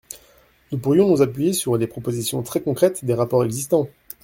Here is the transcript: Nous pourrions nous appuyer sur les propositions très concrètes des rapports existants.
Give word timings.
Nous 0.71 0.79
pourrions 0.79 1.07
nous 1.07 1.21
appuyer 1.21 1.53
sur 1.53 1.77
les 1.77 1.85
propositions 1.85 2.41
très 2.41 2.59
concrètes 2.59 3.05
des 3.05 3.13
rapports 3.13 3.43
existants. 3.45 3.87